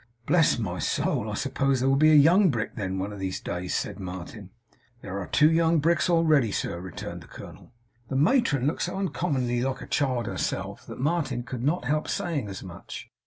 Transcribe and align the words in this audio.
'Bless 0.25 0.57
my 0.57 0.79
soul! 0.79 1.29
I 1.29 1.35
suppose 1.35 1.79
there 1.79 1.87
will 1.87 1.95
be 1.95 2.09
a 2.11 2.15
young 2.15 2.49
Brick 2.49 2.73
then, 2.75 2.97
one 2.97 3.13
of 3.13 3.19
these 3.19 3.39
days?' 3.39 3.75
said 3.75 3.99
Martin. 3.99 4.49
'There 5.03 5.19
are 5.19 5.27
two 5.27 5.51
young 5.51 5.77
Bricks 5.77 6.09
already, 6.09 6.51
sir,' 6.51 6.79
returned 6.79 7.21
the 7.21 7.27
colonel. 7.27 7.71
The 8.09 8.15
matron 8.15 8.65
looked 8.65 8.81
so 8.81 8.97
uncommonly 8.97 9.61
like 9.61 9.81
a 9.83 9.85
child 9.85 10.25
herself, 10.25 10.87
that 10.87 10.99
Martin 10.99 11.43
could 11.43 11.61
not 11.63 11.85
help 11.85 12.07
saying 12.07 12.47
as 12.49 12.63
much. 12.63 13.11